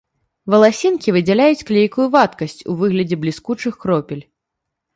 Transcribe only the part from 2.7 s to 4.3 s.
у выглядзе бліскучых кропель.